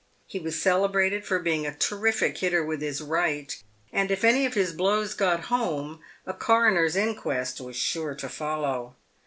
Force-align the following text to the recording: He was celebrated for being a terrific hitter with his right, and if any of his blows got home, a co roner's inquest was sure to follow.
He 0.25 0.39
was 0.39 0.59
celebrated 0.59 1.25
for 1.25 1.37
being 1.37 1.67
a 1.67 1.75
terrific 1.75 2.39
hitter 2.39 2.65
with 2.65 2.81
his 2.81 3.01
right, 3.01 3.55
and 3.93 4.09
if 4.09 4.23
any 4.23 4.47
of 4.47 4.55
his 4.55 4.73
blows 4.73 5.13
got 5.13 5.41
home, 5.41 5.99
a 6.25 6.33
co 6.33 6.53
roner's 6.53 6.95
inquest 6.95 7.61
was 7.61 7.75
sure 7.75 8.15
to 8.15 8.27
follow. 8.27 8.95